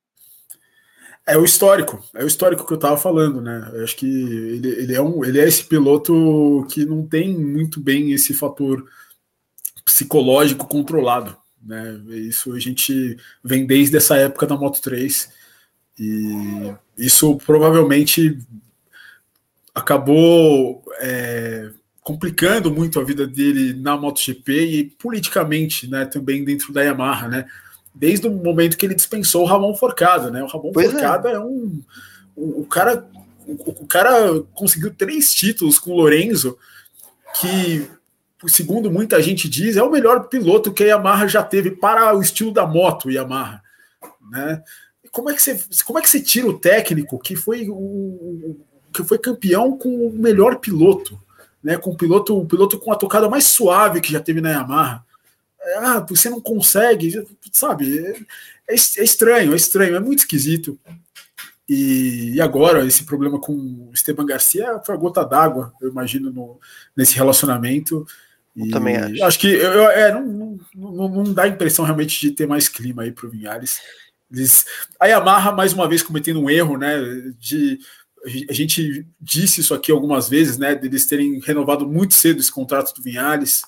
[1.25, 3.71] é o histórico, é o histórico que eu tava falando, né?
[3.73, 7.79] Eu acho que ele, ele, é um, ele é esse piloto que não tem muito
[7.79, 8.85] bem esse fator
[9.85, 11.97] psicológico controlado, né?
[12.09, 15.42] Isso a gente vem desde essa época da Moto 3
[15.99, 18.37] e isso provavelmente
[19.73, 21.69] acabou é,
[22.01, 27.45] complicando muito a vida dele na MotoGP e politicamente, né, também dentro da Yamaha, né?
[27.95, 30.43] Desde o momento que ele dispensou o Ramon Forcada, né?
[30.43, 31.33] O Ramon pois Forcada é.
[31.33, 31.81] é, um
[32.35, 33.07] o, o cara
[33.45, 36.57] o, o, cara conseguiu três títulos com o Lorenzo
[37.39, 37.87] que
[38.47, 42.21] segundo muita gente diz, é o melhor piloto que a Yamaha já teve para o
[42.21, 43.61] estilo da moto Yamaha,
[44.29, 44.61] né?
[45.13, 48.59] Como é que você, como é que você tira o técnico que foi o
[48.91, 51.19] que foi campeão com o melhor piloto,
[51.63, 51.77] né?
[51.77, 55.03] Com o piloto, o piloto com a tocada mais suave que já teve na Yamaha.
[55.61, 57.97] É, ah, você não consegue, sabe?
[57.97, 58.11] É,
[58.69, 60.79] é, é estranho, é estranho, é muito esquisito.
[61.69, 66.59] E, e, agora, esse problema com Esteban Garcia foi a gota d'água, eu imagino, no,
[66.95, 68.05] nesse relacionamento.
[68.55, 69.23] E também acho.
[69.23, 73.03] Acho que eu, é, não, não, não, dá a impressão realmente de ter mais clima
[73.03, 73.79] aí para o Vinhares.
[74.33, 74.65] Eles,
[74.99, 76.97] a Yamaha, mais uma vez, cometendo um erro, né?
[77.39, 77.79] De,
[78.49, 80.73] a gente disse isso aqui algumas vezes, né?
[80.73, 83.61] Deles terem renovado muito cedo esse contrato do Vinhales.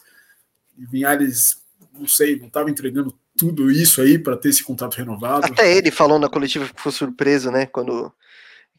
[0.77, 1.61] E Vinhales,
[1.93, 5.45] não sei, não estava entregando tudo isso aí para ter esse contrato renovado.
[5.45, 7.67] Até ele falou na coletiva que foi surpreso, né?
[7.67, 8.11] Quando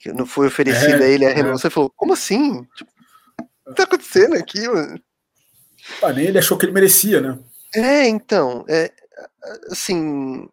[0.07, 1.68] não foi oferecido é, a ele a renovação.
[1.68, 1.70] É.
[1.70, 2.66] Você falou, como assim?
[2.77, 2.90] Tipo,
[3.38, 5.01] o que tá acontecendo aqui, mano?
[6.03, 7.38] Ah, nem ele achou que ele merecia, né?
[7.75, 8.90] É, então, é,
[9.70, 10.49] assim,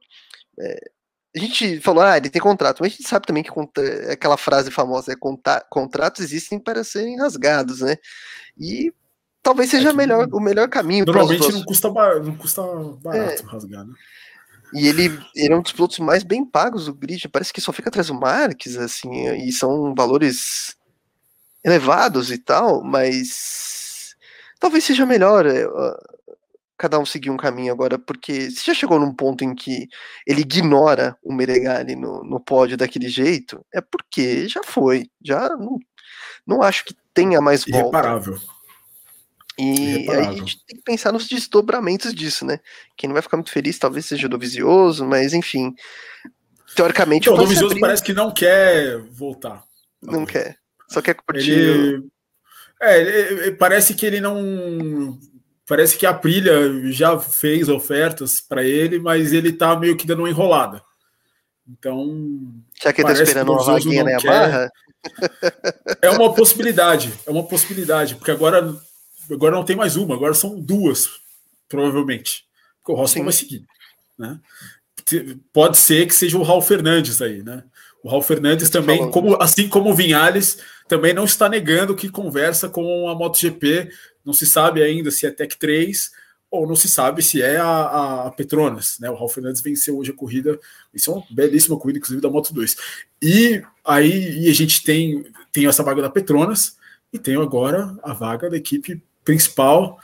[0.59, 0.91] é,
[1.35, 3.51] a gente falou, ah, ele tem contrato, mas a gente sabe também que
[4.11, 5.15] aquela frase famosa é
[5.69, 7.97] contratos existem para serem rasgados, né?
[8.57, 8.93] E
[9.41, 11.05] talvez seja é melhor, o melhor caminho.
[11.05, 12.61] Normalmente não custa, não custa
[13.01, 13.51] barato é.
[13.51, 13.93] rasgar, né?
[14.75, 17.71] E ele, ele é um dos pilotos mais bem pagos do grid, parece que só
[17.71, 20.75] fica atrás do Marques, assim, e são valores
[21.63, 24.15] elevados e tal, mas
[24.59, 25.63] talvez seja melhor é,
[26.83, 29.87] cada um seguir um caminho agora, porque se já chegou num ponto em que
[30.27, 35.79] ele ignora o Meregali no, no pódio daquele jeito, é porque já foi, já não,
[36.45, 37.79] não acho que tenha mais volta.
[37.79, 38.37] Irreparável.
[39.57, 40.29] E Irreparável.
[40.29, 42.59] aí a gente tem que pensar nos desdobramentos disso, né?
[42.97, 45.73] Quem não vai ficar muito feliz talvez seja o Dovizioso, mas enfim,
[46.75, 47.29] teoricamente...
[47.29, 47.79] Então, o Dovizioso abrir...
[47.79, 49.63] parece que não quer voltar.
[50.01, 50.57] Não quer,
[50.89, 51.51] só quer curtir...
[51.51, 52.11] Ele...
[52.81, 55.17] É, ele, parece que ele não
[55.67, 60.19] Parece que a Prilha já fez ofertas para ele, mas ele está meio que dando
[60.19, 60.81] uma enrolada.
[61.67, 62.53] Então.
[62.81, 64.71] Já que ele está esperando uma vaguinha na barra?
[66.01, 68.75] É uma possibilidade, é uma possibilidade, porque agora,
[69.31, 71.09] agora não tem mais uma, agora são duas,
[71.67, 72.45] provavelmente.
[72.77, 73.65] Porque o Rossi não vai seguir.
[74.17, 74.39] Né?
[75.51, 77.63] Pode ser que seja o Raul Fernandes aí, né?
[78.03, 80.57] O Raul Fernandes também, como, assim como o Vinhales,
[80.89, 83.89] também não está negando que conversa com a MotoGP.
[84.25, 86.11] Não se sabe ainda se é Tech 3
[86.53, 88.99] ou não se sabe se é a, a Petronas.
[88.99, 89.09] Né?
[89.09, 90.59] O Raul Fernandes venceu hoje a corrida.
[90.93, 92.75] Isso é uma belíssima corrida, inclusive, da Moto 2.
[93.23, 96.77] E aí e a gente tem, tem essa vaga da Petronas
[97.11, 99.99] e tem agora a vaga da equipe principal.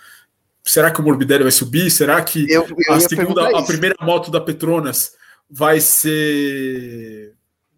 [0.63, 1.91] Será que o Morbidelli vai subir?
[1.91, 5.15] Será que eu, eu a segunda, a primeira moto da Petronas
[5.47, 7.35] vai ser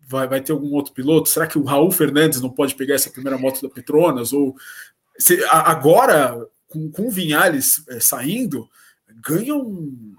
[0.07, 1.29] vai, vai ter algum outro piloto?
[1.29, 4.33] Será que o Raul Fernandes não pode pegar essa primeira moto da Petronas?
[4.33, 4.55] Ou
[5.21, 6.35] se, agora,
[6.67, 8.69] com, com o Vinhales é, saindo,
[9.21, 10.15] ganha um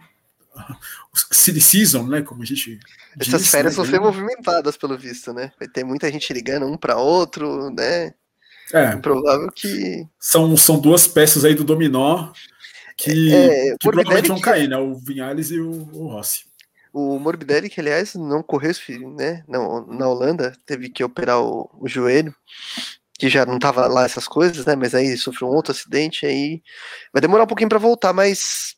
[1.33, 2.23] silly season, né?
[2.23, 2.79] Como a gente.
[3.21, 3.83] Essas diz, férias né?
[3.83, 5.53] vão ser movimentadas, pelo visto, né?
[5.59, 8.15] Vai ter muita gente ligando um para outro, né?
[8.73, 8.97] É.
[8.97, 10.07] Provável que.
[10.19, 12.33] São, são duas peças aí do dominó
[12.97, 14.77] que, é, que provavelmente vão cair, né?
[14.77, 16.45] O Vinhales e o, o Rossi.
[16.93, 18.73] O Morbidelli, que aliás não correu
[19.17, 22.35] né, não, na Holanda, teve que operar o, o, joelho,
[23.18, 24.75] que já não tava lá essas coisas, né?
[24.75, 26.62] Mas aí sofreu um outro acidente, aí
[27.12, 28.77] vai demorar um pouquinho para voltar, mas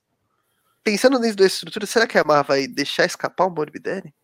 [0.82, 4.14] pensando nisso da estrutura, será que a Mar vai deixar escapar o Morbidelli?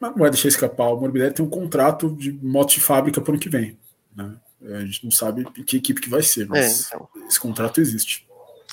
[0.00, 0.88] Não vai deixar escapar.
[0.88, 3.78] O Morbidelli tem um contrato de moto de fábrica para o ano que vem.
[4.14, 4.36] Né?
[4.74, 7.08] A gente não sabe que equipe que vai ser, mas é, então.
[7.28, 8.26] esse contrato existe.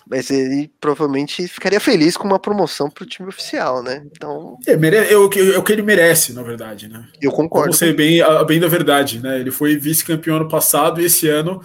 [0.10, 4.04] Mas ele provavelmente ficaria feliz com uma promoção para o time oficial, né?
[4.06, 4.58] Então.
[4.68, 4.98] É, mere...
[4.98, 7.08] é, o que, é o que ele merece, na verdade, né?
[7.22, 7.68] Eu concordo.
[7.68, 9.40] Vamos ser bem, bem da verdade, né?
[9.40, 11.62] Ele foi vice-campeão ano passado e esse ano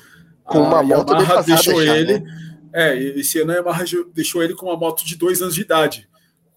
[0.49, 2.21] com uma moto Yamaha deixou já, ele.
[2.21, 2.59] Né?
[2.73, 6.09] É, esse ano a Yamaha deixou ele com uma moto de dois anos de idade.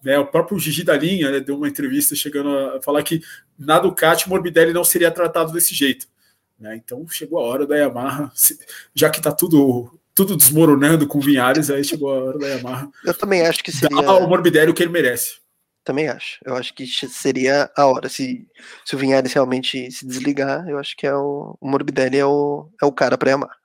[0.02, 3.20] Né, o próprio Gigi da linha né, deu uma entrevista chegando a falar que
[3.56, 6.08] na Ducati Morbidelli não seria tratado desse jeito.
[6.58, 8.32] Né, então chegou a hora da Yamaha,
[8.94, 12.90] já que está tudo tudo desmoronando com Vinhares, aí chegou a hora da Yamaha.
[13.04, 14.02] Eu também acho que seria.
[14.02, 15.40] Dá ao Morbidelli o que ele merece.
[15.84, 16.38] Também acho.
[16.44, 18.08] Eu acho que seria a hora.
[18.08, 18.46] Se,
[18.84, 22.68] se o Vinhares realmente se desligar, eu acho que é o, o Morbidelli é o,
[22.80, 23.56] é o cara para Yamaha.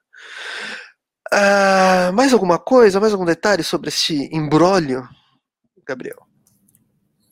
[1.32, 3.00] Ah, mais alguma coisa?
[3.00, 5.08] Mais algum detalhe sobre esse embrólio,
[5.86, 6.26] Gabriel?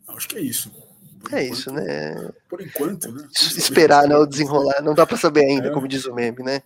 [0.08, 0.72] Acho que é isso.
[1.22, 2.30] Por é enquanto, isso, né?
[2.48, 3.28] Por enquanto, né?
[3.34, 4.16] Esperar, né?
[4.18, 4.82] O desenrolar.
[4.82, 5.72] Não dá para saber ainda, é.
[5.72, 6.62] como diz o meme, né?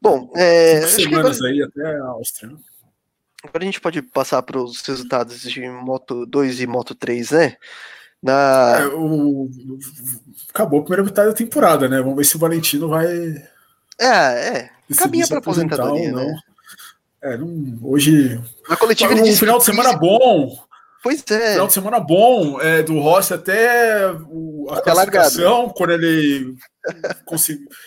[0.00, 2.50] Bom, é, semanas agora, aí até a Áustria.
[2.50, 2.58] Né?
[3.42, 7.56] Agora a gente pode passar para os resultados de Moto 2 e Moto 3, né?
[8.22, 8.78] Na...
[8.80, 9.50] É, o...
[10.48, 12.00] Acabou a primeira metade da temporada, né?
[12.00, 13.06] Vamos ver se o Valentino vai.
[14.00, 14.70] É, é.
[14.96, 16.26] Caminha para aposentadoria, não.
[16.26, 16.38] né?
[17.22, 17.78] É, não...
[17.82, 18.40] hoje.
[18.68, 20.58] Na coletiva ele um final de semana bom.
[21.04, 21.52] Pois é.
[21.52, 26.56] Final de semana bom é, do Rossi até o, a até classificação, quando ele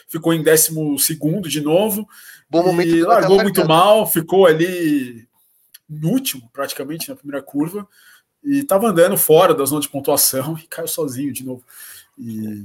[0.07, 1.09] ficou em 12
[1.49, 2.07] de novo.
[2.47, 5.27] Bom momento e largou muito mal, ficou ali
[5.89, 7.87] no último, praticamente, na primeira curva.
[8.43, 11.63] E estava andando fora da zona de pontuação e caiu sozinho de novo.
[12.19, 12.63] E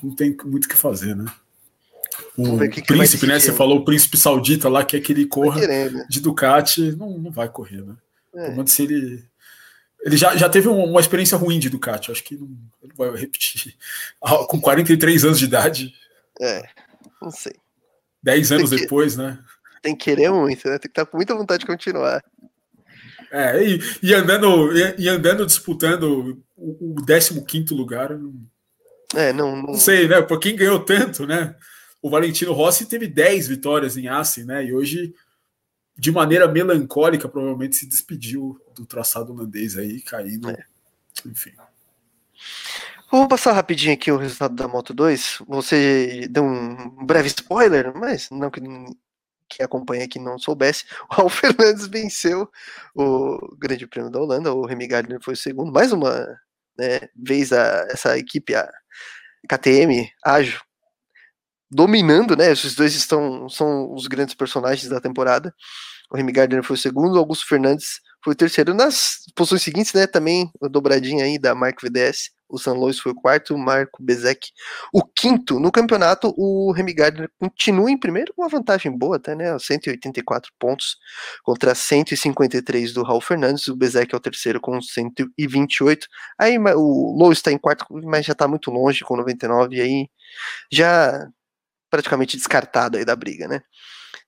[0.00, 1.24] não tem muito o que fazer, né?
[2.38, 3.40] O que que príncipe, né?
[3.40, 6.06] Você falou o príncipe saudita lá, que é que ele corra querer, né?
[6.08, 7.96] de Ducati, não, não vai correr, né?
[8.34, 8.66] É.
[8.66, 9.24] se ele.
[10.04, 12.48] Ele já, já teve uma, experiência ruim de Ducati, acho que não,
[12.82, 13.76] ele vai repetir.
[14.48, 15.94] Com 43 anos de idade.
[16.40, 16.62] É,
[17.20, 17.54] não sei.
[18.22, 19.38] 10 anos que, depois, né?
[19.80, 20.78] Tem que querer muito, né?
[20.78, 22.22] Tem que estar com muita vontade de continuar.
[23.32, 28.10] É, e, e andando, e, e, andando disputando o, o 15 lugar.
[28.10, 28.34] Não,
[29.14, 29.62] é, não, não...
[29.62, 30.20] não sei, né?
[30.22, 31.54] Por quem ganhou tanto, né?
[32.00, 34.64] O Valentino Rossi teve 10 vitórias em Assen, né?
[34.64, 35.14] E hoje
[36.02, 40.50] de maneira melancólica, provavelmente se despediu do traçado holandês aí, caindo.
[40.50, 40.64] É.
[41.24, 41.52] Enfim.
[43.08, 45.42] Vou passar rapidinho aqui o resultado da Moto 2.
[45.46, 48.60] Você deu um breve spoiler, mas não que
[49.48, 50.86] quem acompanha aqui não soubesse.
[51.08, 52.50] O Al Fernandes venceu
[52.96, 55.70] o Grande Prêmio da Holanda, o Remy Gardner foi o segundo.
[55.70, 56.26] Mais uma
[56.76, 58.68] né, vez a, essa equipe, a
[59.48, 60.58] KTM, ágil,
[61.72, 62.52] dominando, né?
[62.52, 65.54] Esses dois estão são os grandes personagens da temporada.
[66.10, 68.74] O Remy Gardner foi o segundo, o Augusto Fernandes foi o terceiro.
[68.74, 73.12] Nas posições seguintes, né, também a dobradinha aí da Marco VDS, o San Luis foi
[73.12, 74.48] o quarto, o Marco Bezek
[74.92, 75.58] o quinto.
[75.58, 80.52] No campeonato, o Remy Gardner continua em primeiro com uma vantagem boa até, né, 184
[80.58, 80.96] pontos
[81.42, 86.06] contra 153 do Raul Fernandes, o Bezek é o terceiro com 128.
[86.38, 90.08] Aí o Lowe está em quarto, mas já está muito longe com 99 e aí
[90.70, 91.26] já
[91.92, 93.60] praticamente descartado aí da briga, né?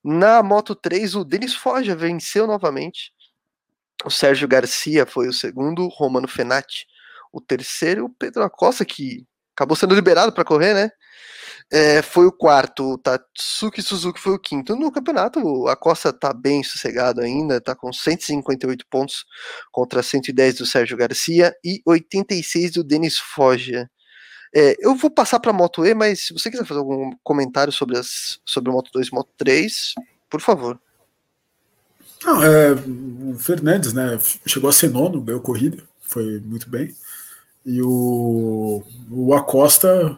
[0.04, 3.10] Na Moto 3, o Denis Foja venceu novamente.
[4.04, 6.86] O Sérgio Garcia foi o segundo, Romano Fenati
[7.32, 10.90] o terceiro, o Pedro Acosta, que acabou sendo liberado para correr, né?
[11.72, 14.76] é, foi o quarto, o Tatsuki Suzuki foi o quinto.
[14.76, 19.24] No campeonato, a Costa tá bem sossegado ainda, tá com 158 pontos
[19.72, 23.90] contra 110 do Sérgio Garcia e 86 do Denis Foggia.
[24.54, 27.72] É, eu vou passar para a Moto E, mas se você quiser fazer algum comentário
[27.72, 29.94] sobre, as, sobre Moto 2 e Moto 3,
[30.30, 30.78] por favor.
[32.24, 36.94] Não, é, o Fernandes, né, chegou a ser nono, ganhou corrida, foi muito bem.
[37.66, 40.16] E o, o Acosta,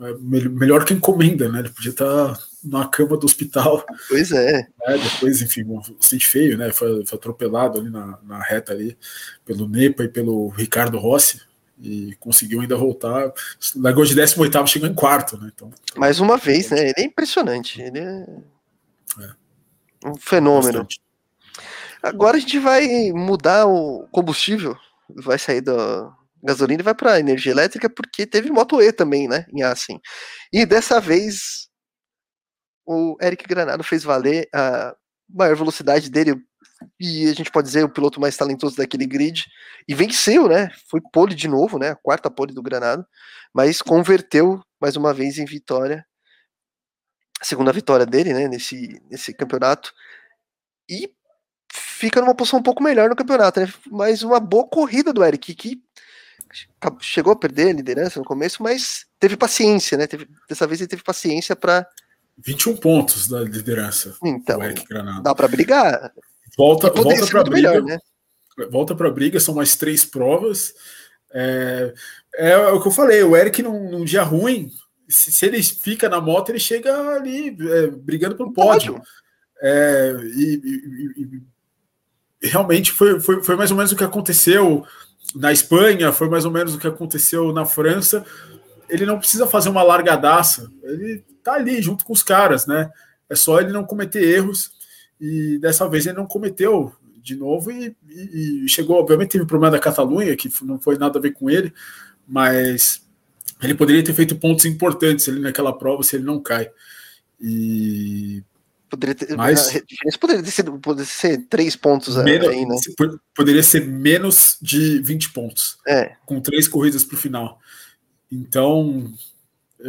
[0.00, 1.60] é, melhor que encomenda, né?
[1.60, 3.84] Ele podia estar na cama do hospital.
[4.08, 4.66] Pois é.
[4.86, 5.64] Né, depois, enfim,
[6.00, 6.72] sente feio, né?
[6.72, 8.96] Foi, foi atropelado ali na, na, reta ali
[9.44, 11.40] pelo Nepa e pelo Ricardo Rossi.
[11.82, 13.32] E conseguiu ainda voltar.
[13.74, 15.50] Largou de 18 chegou em quarto, né?
[15.52, 16.90] Então, Mais uma vez, né?
[16.90, 17.82] Ele é impressionante.
[17.82, 18.26] Ele é,
[19.20, 20.08] é.
[20.08, 20.84] um fenômeno.
[20.84, 21.02] Bastante.
[22.00, 24.76] Agora a gente vai mudar o combustível.
[25.08, 29.46] Vai sair da, gasolina e vai para energia elétrica porque teve Moto E também, né,
[29.52, 30.00] em Assen.
[30.52, 31.68] E dessa vez
[32.84, 34.94] o Eric Granado fez valer a
[35.28, 36.34] maior velocidade dele
[36.98, 39.46] e a gente pode dizer o piloto mais talentoso daquele grid
[39.88, 40.70] e venceu, né?
[40.88, 41.90] Foi pole de novo, né?
[41.90, 43.06] A quarta pole do Granado,
[43.52, 46.06] mas converteu mais uma vez em vitória.
[47.40, 49.92] A segunda vitória dele, né, nesse nesse campeonato.
[50.88, 51.12] E
[51.72, 53.72] fica numa posição um pouco melhor no campeonato, né?
[53.90, 55.82] Mas uma boa corrida do Eric, que
[57.00, 60.06] chegou a perder a liderança no começo, mas teve paciência, né?
[60.06, 61.86] Teve, dessa vez ele teve paciência para
[62.38, 64.16] 21 pontos da liderança.
[64.24, 64.58] Então,
[65.22, 66.12] dá para brigar.
[66.56, 67.70] Volta, volta para briga.
[67.70, 67.98] Melhor, né?
[68.70, 70.74] Volta para briga, são mais três provas.
[71.32, 71.94] É,
[72.34, 74.70] é, o que eu falei, o Eric num, num dia ruim,
[75.08, 78.94] se, se, ele fica na moto, ele chega ali é, brigando pelo pódio.
[78.94, 79.08] pódio.
[79.62, 81.42] É, e, e,
[82.42, 84.84] e, realmente foi, foi, foi mais ou menos o que aconteceu
[85.34, 88.24] na Espanha, foi mais ou menos o que aconteceu na França.
[88.88, 92.90] Ele não precisa fazer uma largadaça, ele tá ali junto com os caras, né?
[93.28, 94.72] É só ele não cometer erros,
[95.22, 98.98] e dessa vez ele não cometeu de novo e, e, e chegou.
[98.98, 101.72] Obviamente, teve o problema da Catalunha, que não foi nada a ver com ele,
[102.26, 103.06] mas
[103.62, 106.68] ele poderia ter feito pontos importantes ali naquela prova se ele não cai.
[107.40, 108.42] E
[108.92, 112.76] Poderia ter, Mas, a poderia, ter sido, poderia ser três pontos menos, aí, né?
[113.34, 115.78] Poderia ser menos de 20 pontos.
[115.88, 116.14] É.
[116.26, 117.58] Com três corridas para o final.
[118.30, 119.10] Então,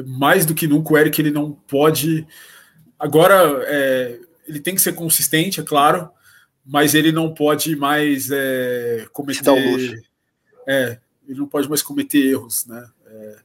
[0.05, 2.25] mais do que nunca, o Eric ele não pode.
[2.97, 6.09] Agora, é, ele tem que ser consistente, é claro,
[6.65, 10.01] mas ele não pode mais é, cometer.
[10.67, 12.85] É, ele não pode mais cometer erros, né?
[13.05, 13.35] É,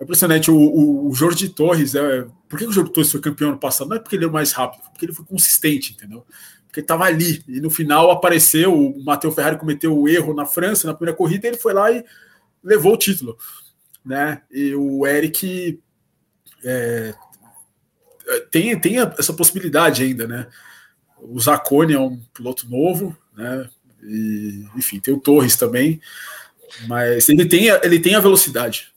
[0.00, 0.50] é impressionante.
[0.50, 3.88] O, o, o Jorge Torres, é, por que o Jorge Torres foi campeão no passado?
[3.88, 6.26] Não é porque ele é mais rápido, porque ele foi consistente, entendeu?
[6.66, 7.42] Porque ele estava ali.
[7.48, 11.46] E no final apareceu, o Matheus Ferrari cometeu o erro na França, na primeira corrida,
[11.46, 12.04] ele foi lá e
[12.62, 13.36] levou o título.
[14.04, 14.42] Né?
[14.50, 15.80] E o Eric
[16.64, 17.14] é,
[18.50, 20.46] tem, tem essa possibilidade ainda, né?
[21.18, 23.68] O Zacone é um piloto novo, né?
[24.02, 26.00] E, enfim, tem o Torres também,
[26.86, 28.92] mas ele tem, ele tem a velocidade.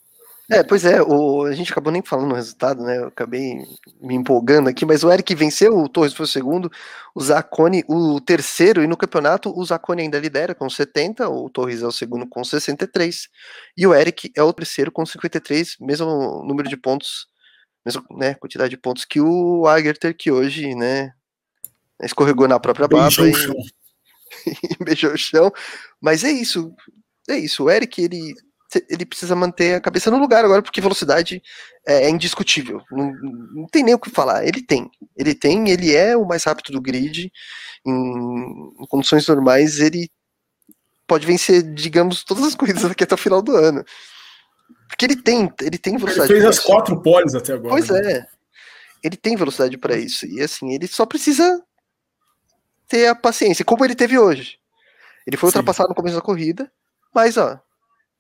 [0.52, 2.98] É, pois é, o, a gente acabou nem falando o resultado, né?
[2.98, 3.64] Eu acabei
[4.02, 6.72] me empolgando aqui, mas o Eric venceu, o Torres foi o segundo,
[7.14, 11.84] o Zacone o terceiro, e no campeonato o Zacone ainda lidera com 70, o Torres
[11.84, 13.30] é o segundo com 63,
[13.78, 17.28] e o Eric é o terceiro com 53, mesmo número de pontos,
[17.90, 21.12] mesma né, quantidade de pontos que o Agerter, que hoje, né,
[22.02, 23.32] escorregou na própria beijou e,
[24.64, 25.52] e beijou o chão.
[26.00, 26.74] Mas é isso,
[27.28, 27.64] é isso.
[27.64, 28.34] O Eric, ele
[28.88, 31.42] ele precisa manter a cabeça no lugar agora, porque velocidade
[31.88, 32.84] é, é indiscutível.
[32.92, 33.12] Não,
[33.54, 34.46] não, tem nem o que falar.
[34.46, 34.90] Ele tem.
[35.18, 37.32] Ele tem, ele é o mais rápido do grid.
[37.84, 37.92] Em,
[38.80, 40.08] em condições normais, ele
[41.08, 43.84] pode vencer, digamos, todas as corridas aqui até o final do ano.
[44.90, 46.34] Porque ele tem, ele tem velocidade.
[46.34, 47.70] Ele fez as quatro poles até agora.
[47.70, 48.12] Pois né?
[48.12, 48.28] é.
[49.04, 50.26] Ele tem velocidade para isso.
[50.26, 51.64] E assim, ele só precisa
[52.88, 54.60] ter a paciência, como ele teve hoje.
[55.26, 55.60] Ele foi Sim.
[55.60, 56.72] ultrapassado no começo da corrida,
[57.14, 57.62] mas ó,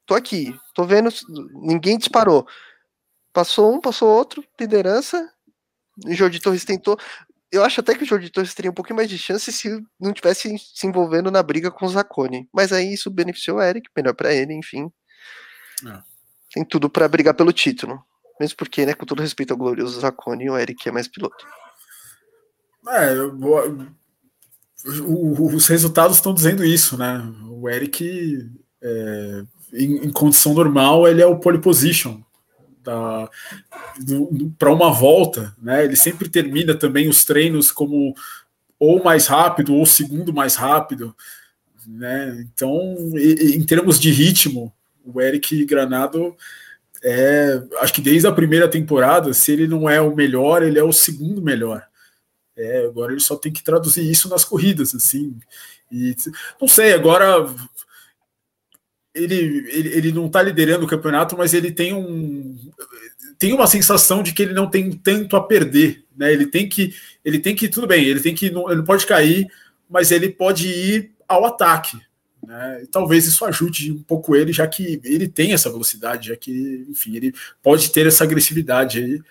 [0.05, 1.09] tô aqui, tô vendo,
[1.63, 2.47] ninguém disparou.
[3.33, 5.27] Passou um, passou outro, liderança.
[6.05, 6.97] O Jordi Torres tentou.
[7.51, 10.13] Eu acho até que o Jordi Torres teria um pouquinho mais de chance se não
[10.13, 12.47] tivesse se envolvendo na briga com o Zacone.
[12.53, 14.91] Mas aí isso beneficiou o Eric, melhor para ele, enfim.
[15.87, 16.08] É.
[16.53, 18.03] Tem tudo para brigar pelo título.
[18.39, 21.45] Mesmo porque, né, com todo respeito ao glorioso Zacone, o Eric é mais piloto.
[22.87, 23.13] É,
[24.85, 27.21] os resultados estão dizendo isso, né?
[27.49, 28.49] O Eric
[28.81, 29.43] é,
[29.73, 32.21] em, em, condição normal, ele é o pole position
[34.57, 35.83] para uma volta, né?
[35.83, 38.15] Ele sempre termina também os treinos como
[38.79, 41.13] ou mais rápido ou segundo mais rápido,
[41.85, 42.41] né?
[42.41, 44.73] Então, em termos de ritmo,
[45.13, 46.35] o Eric Granado
[47.03, 50.83] é, acho que desde a primeira temporada, se ele não é o melhor, ele é
[50.83, 51.85] o segundo melhor.
[52.57, 55.37] É, agora ele só tem que traduzir isso nas corridas, assim.
[55.91, 56.13] E
[56.59, 57.47] não sei, agora
[59.15, 62.57] ele, ele, ele não está liderando o campeonato, mas ele tem um
[63.37, 66.33] tem uma sensação de que ele não tem tanto a perder, né?
[66.33, 66.93] Ele tem que
[67.23, 69.47] ele tem que tudo bem, ele tem que ele não pode cair,
[69.89, 71.97] mas ele pode ir ao ataque,
[72.49, 72.83] né?
[72.91, 77.15] Talvez isso ajude um pouco ele, já que ele tem essa velocidade, já que enfim
[77.15, 77.31] ele
[77.61, 79.21] pode ter essa agressividade aí.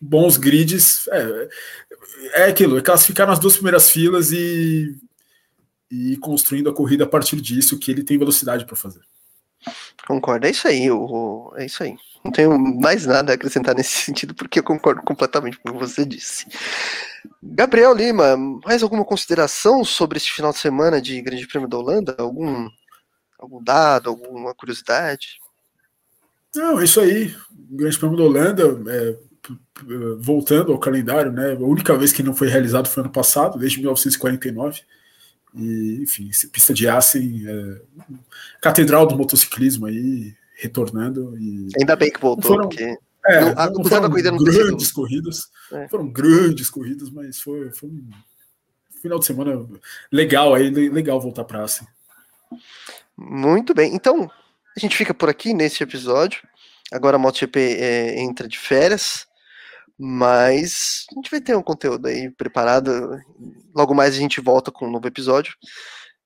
[0.00, 1.48] Bons grids, é,
[2.34, 4.96] é aquilo, é classificar nas duas primeiras filas e,
[5.88, 9.02] e construindo a corrida a partir disso, que ele tem velocidade para fazer.
[10.04, 11.94] Concordo, é isso aí, o, é isso aí.
[12.24, 15.78] Não tenho mais nada a acrescentar nesse sentido, porque eu concordo completamente com o que
[15.78, 16.46] você disse.
[17.42, 22.16] Gabriel Lima, mais alguma consideração sobre esse final de semana de Grande Prêmio da Holanda?
[22.18, 22.68] Algum,
[23.38, 25.38] algum dado, alguma curiosidade?
[26.54, 27.34] Não, é isso aí.
[27.72, 29.16] O Grande Prêmio da Holanda, é,
[30.18, 31.52] voltando ao calendário, né?
[31.52, 34.80] A única vez que não foi realizado foi ano passado, desde 1949.
[35.54, 37.82] E, enfim, pista de Assen, é,
[38.60, 41.36] catedral do motociclismo aí, retornando.
[41.38, 42.96] E Ainda bem que voltou, foram, porque.
[43.26, 45.88] É, não, não foram grandes corridas, é.
[45.88, 48.10] foram grandes corridas, mas foi, foi um
[49.02, 49.66] final de semana
[50.10, 51.86] legal aí, legal voltar para Assen.
[53.16, 54.30] Muito bem, então
[54.76, 56.42] a gente fica por aqui nesse episódio.
[56.92, 59.28] Agora a MotoGP é, entra de férias.
[60.02, 63.20] Mas a gente vai ter um conteúdo aí preparado.
[63.76, 65.54] Logo mais a gente volta com um novo episódio.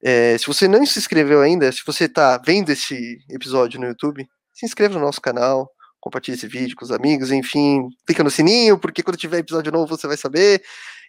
[0.01, 4.29] É, se você não se inscreveu ainda, se você está vendo esse episódio no YouTube,
[4.53, 5.69] se inscreva no nosso canal,
[6.05, 9.97] compartilhe esse vídeo com os amigos, enfim, clica no sininho, porque quando tiver episódio novo
[9.97, 10.63] você vai saber.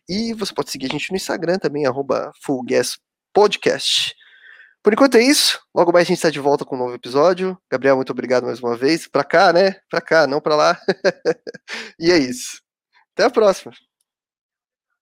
[0.07, 2.31] E você pode seguir a gente no Instagram também, arroba
[3.33, 4.15] Podcast.
[4.81, 5.59] Por enquanto é isso.
[5.75, 7.57] Logo mais a gente está de volta com um novo episódio.
[7.69, 9.07] Gabriel, muito obrigado mais uma vez.
[9.07, 9.75] Para cá, né?
[9.89, 10.79] Para cá, não para lá.
[11.99, 12.61] e é isso.
[13.13, 13.73] Até a próxima.